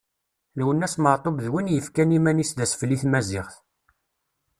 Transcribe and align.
Lwennas 0.59 0.95
Meɛtub 1.03 1.37
d 1.45 1.47
win 1.51 1.71
yefkan 1.73 2.15
iman-is 2.17 2.51
d 2.53 2.59
asfel 2.65 2.91
i 2.95 2.97
tmaziɣt. 3.01 3.53